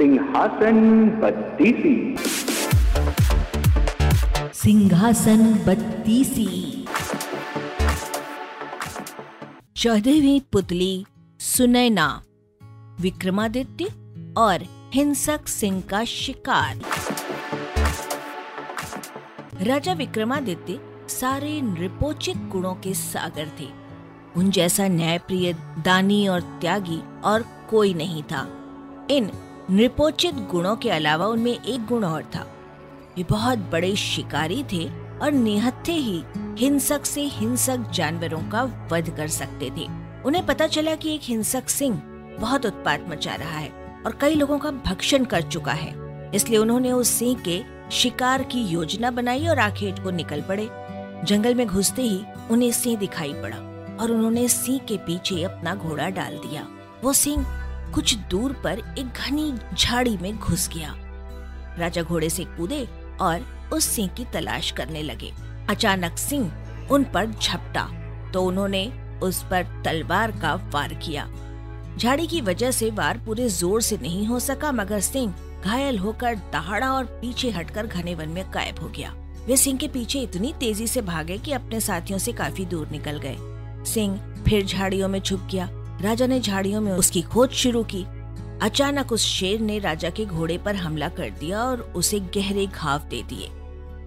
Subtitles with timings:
[0.00, 2.16] सिंहासन बत्तीसी।
[4.54, 6.46] सिंहासन बत्तीसी।
[9.76, 11.06] चौदहवीं पुतली
[11.40, 12.22] सुनैना,
[13.00, 13.84] विक्रमादित्य
[14.36, 16.80] और हिंसक सिंह का शिकार।
[19.62, 23.68] राजा विक्रमादित्य सारे नृपोचित गुणों के सागर थे।
[24.36, 25.52] उन जैसा न्यायप्रिय
[25.84, 28.48] दानी और त्यागी और कोई नहीं था।
[29.10, 29.30] इन
[29.70, 32.40] नृपोचित गुणों के अलावा उनमें एक गुण और था।
[33.16, 34.84] वे बहुत बड़े शिकारी थे
[35.18, 36.22] और निहत्थे ही
[36.58, 39.86] हिंसक से हिंसक जानवरों का वध कर सकते थे।
[40.24, 42.02] उन्हें पता चला कि एक हिंसक सिंह
[42.40, 43.70] बहुत उत्पात मचा रहा है
[44.06, 45.94] और कई लोगों का भक्षण कर चुका है।
[46.34, 50.68] इसलिए उन्होंने उस सिंह के शिकार की योजना बनाई और आखेट को निकल पड़े।
[51.24, 53.56] जंगल में घुसते ही उन्हें सिंह दिखाई पड़ा
[54.00, 56.66] और उन्होंने सिंह के पीछे अपना घोड़ा डाल दिया।
[57.04, 57.46] वो सिंह
[57.94, 60.94] कुछ दूर पर एक घनी झाड़ी में घुस गया।
[61.78, 62.86] राजा घोड़े से कूदे
[63.20, 65.32] और उस सिंह की तलाश करने लगे।
[65.70, 67.88] अचानक सिंह उन पर झपटा
[68.32, 68.86] तो उन्होंने
[69.22, 71.28] उस पर तलवार का वार किया।
[71.98, 76.34] झाड़ी की वजह से वार पूरे ज़ोर से नहीं हो सका, मगर सिंह घायल होकर
[76.52, 79.12] दहाड़ा और पीछे हटकर घने वन में गायब हो गया।
[79.46, 83.18] वे सिंह के पीछे इतनी तेज़ी से भागे कि अपने साथियों से काफ़ी दूर निकल
[83.18, 83.36] गए।
[83.84, 85.68] सिंह फिर झाड़ियों में छुप गया।
[86.00, 88.04] राजा ने झाड़ियों में उसकी खोज शुरू की।
[88.62, 93.02] अचानक उस शेर ने राजा के घोड़े पर हमला कर दिया और उसे गहरे घाव
[93.10, 93.48] दे दिए।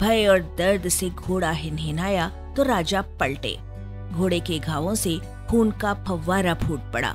[0.00, 3.56] भय और दर्द से घोड़ा हिनहिनाया तो राजा पलटे।
[4.12, 5.18] घोड़े के घावों से
[5.50, 7.14] खून का फव्वारा फूट पड़ा।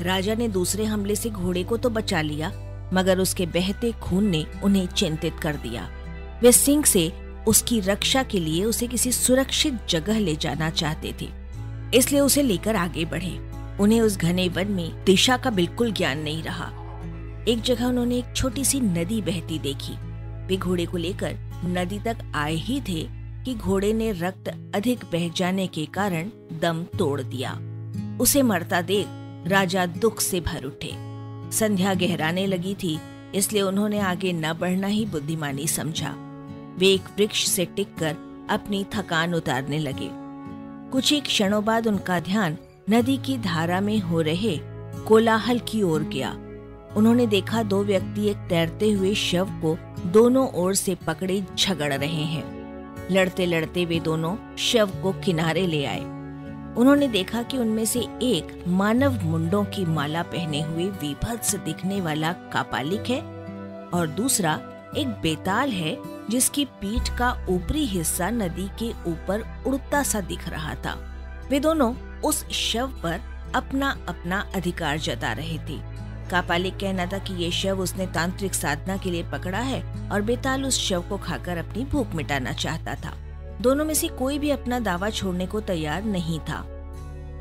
[0.00, 2.52] राजा ने दूसरे हमले से घोड़े को तो बचा लिया,
[2.92, 5.88] मगर उसके बहते खून ने उन्हें चिंतित कर दिया।
[6.42, 7.10] वे सिंह से
[7.48, 11.28] उसकी रक्षा के लिए उसे किसी सुरक्षित जगह ले जाना चाहते थे,
[11.94, 13.38] इसलिए उसे लेकर आगे बढ़े।
[13.80, 16.66] उन्हें उस घने वन में दिशा का बिल्कुल ज्ञान नहीं रहा।
[17.48, 19.92] एक जगह उन्होंने एक छोटी सी नदी बहती देखी।
[20.46, 23.08] वे घोड़े को लेकर नदी तक आए ही थे
[23.44, 27.52] कि घोड़े ने रक्त अधिक बह जाने के कारण दम तोड़ दिया।
[28.20, 29.06] उसे मरता देख
[29.48, 30.90] राजा दुख से भर उठे।
[31.52, 32.98] संध्या गहराने लगी थी,
[33.34, 36.14] इसलिए उन्होंने आगे न बढ़ना ही बुद्धिमानी समझा।
[36.78, 38.16] वे एक वृक्ष से टिककर
[38.50, 40.08] अपनी थकान उतारने लगे।
[40.90, 42.56] कुछ ही क्षणों बाद उनका ध्यान
[42.90, 44.56] नदी की धारा में हो रहे
[45.06, 46.30] कोलाहल की ओर गया।
[46.96, 49.76] उन्होंने देखा दो व्यक्ति एक तैरते हुए शव को
[50.08, 52.44] दोनों ओर से पकड़े झगड़ रहे हैं।
[53.10, 56.00] लड़ते लड़ते वे दोनों शव को किनारे ले आए।
[56.74, 62.32] उन्होंने देखा कि उनमें से एक मानव मुंडों की माला पहने हुए विभत्स दिखने वाला
[62.32, 63.20] कापालिक है
[63.90, 64.60] और दूसरा
[64.96, 65.98] एक बेताल है
[66.30, 70.98] जिसकी पीठ का ऊपरी हिस्सा नदी के ऊपर उड़ता सा दिख रहा था।
[71.50, 71.94] वे दोनों
[72.26, 73.20] उस शव पर
[73.54, 75.78] अपना अपना अधिकार जता रहे थे।
[76.30, 80.64] कापालिक कहना था कि ये शव उसने तांत्रिक साधना के लिए पकड़ा है और बेताल
[80.64, 83.14] उस शव को खाकर अपनी भूख मिटाना चाहता था।
[83.60, 86.64] दोनों में से कोई भी अपना दावा छोड़ने को तैयार नहीं था।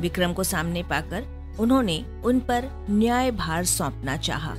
[0.02, 4.54] विक्रम को सामने पाकर उन्होंने उन पर न्याय भार सौंपना चाहा,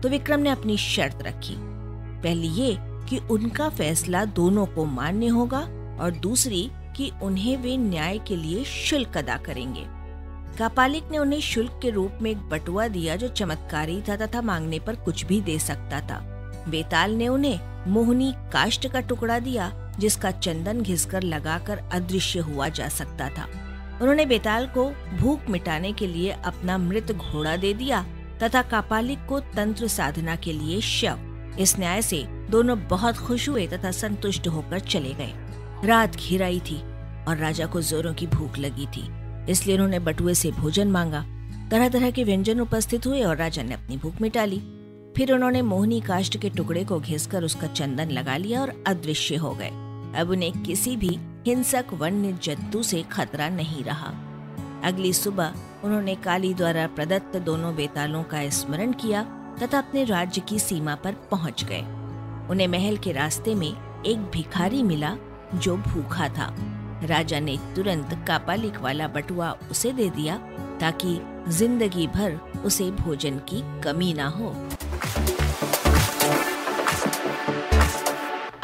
[0.00, 1.54] तो विक्रम ने अपनी शर्त रखी।
[2.22, 2.76] पहली ये
[3.08, 5.60] कि उनका फैसला दोनों को मान्य होगा
[6.00, 9.84] और दूसरी कि उन्हें वे न्याय के लिए शुल्क अदा करेंगे।
[10.58, 14.78] कापालिक ने उन्हें शुल्क के रूप में एक बटुआ दिया जो चमत्कारी था तथा मांगने
[14.78, 16.18] पर कुछ भी दे सकता था।
[16.68, 22.88] बेताल ने उन्हें मोहनी काष्ट का टुकड़ा दिया, जिसका चंदन घिसकर लगाकर अदृश्य हुआ जा
[22.88, 23.48] सकता था।
[24.00, 24.84] उन्होंने बेताल को
[25.18, 28.06] भूख मिटाने के लिए अपना मृत घोड़ा दे दिया
[28.42, 33.66] तथा कापालिक को तंत्र साधना के लिए शव। इस न्याय से दोनों बहुत खुश हुए
[33.66, 35.32] तथा संतुष्ट होकर चले गए।
[35.84, 36.76] रात घिराई थी
[37.28, 39.02] और राजा को जोरों की भूख लगी थी,
[39.50, 41.24] इसलिए उन्होंने बटुए से भोजन मांगा।
[41.70, 44.58] तरह तरह के व्यंजन उपस्थित हुए और राजा ने अपनी भूख मिटा ली
[45.16, 49.50] फिर उन्होंने मोहनी काष्ट के टुकड़े को घिसकर उसका चंदन लगा लिया और अदृश्य हो
[49.54, 49.70] गए।
[50.20, 54.12] अब उन्हें किसी भी हिंसक वन्य जंतु से खतरा नहीं रहा।
[54.84, 55.54] अगली सुबह
[55.84, 59.22] उन्होंने काली द्वारा प्रदत्त दोनों बेतालों का स्मरण किया
[59.62, 61.82] तथा अपने राज्य की सीमा पर पहुँच गए।
[62.50, 63.70] उन्हें महल के रास्ते में
[64.02, 65.14] एक भिखारी मिला
[65.54, 66.54] जो भूखा था।
[67.04, 70.36] राजा ने तुरंत कापालिक वाला बटुआ उसे दे दिया
[70.80, 74.54] ताकि ज़िंदगी भर उसे भोजन की कमी ना हो।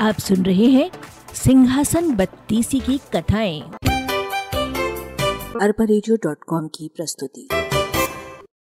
[0.01, 0.91] आप सुन रहे हैं
[1.35, 3.61] सिंहासन बत्तीसी की कथाएँ।
[5.63, 6.17] अरबरेजियो
[6.69, 7.49] की प्रस्तुति।